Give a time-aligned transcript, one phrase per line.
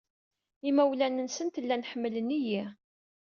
[0.69, 2.63] Imawlan-nsent llan ḥemmlen-iyi.